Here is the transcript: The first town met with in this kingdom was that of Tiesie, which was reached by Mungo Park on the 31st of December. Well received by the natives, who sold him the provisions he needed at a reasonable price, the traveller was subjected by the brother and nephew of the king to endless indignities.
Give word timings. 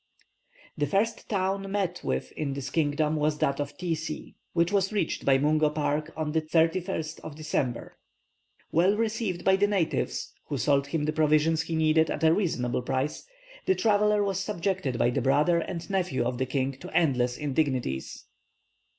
The 0.79 0.87
first 0.87 1.29
town 1.29 1.71
met 1.71 2.01
with 2.03 2.31
in 2.31 2.53
this 2.53 2.71
kingdom 2.71 3.17
was 3.17 3.37
that 3.37 3.59
of 3.59 3.77
Tiesie, 3.77 4.33
which 4.53 4.71
was 4.71 4.91
reached 4.91 5.25
by 5.25 5.37
Mungo 5.37 5.69
Park 5.69 6.11
on 6.17 6.31
the 6.31 6.41
31st 6.41 7.19
of 7.19 7.35
December. 7.35 7.99
Well 8.71 8.95
received 8.97 9.45
by 9.45 9.57
the 9.57 9.67
natives, 9.67 10.33
who 10.45 10.57
sold 10.57 10.87
him 10.87 11.03
the 11.05 11.13
provisions 11.13 11.61
he 11.61 11.75
needed 11.75 12.09
at 12.09 12.23
a 12.23 12.33
reasonable 12.33 12.81
price, 12.81 13.27
the 13.67 13.75
traveller 13.75 14.23
was 14.23 14.39
subjected 14.39 14.97
by 14.97 15.11
the 15.11 15.21
brother 15.21 15.59
and 15.59 15.87
nephew 15.87 16.23
of 16.25 16.39
the 16.39 16.47
king 16.47 16.71
to 16.79 16.89
endless 16.97 17.37
indignities. 17.37 18.25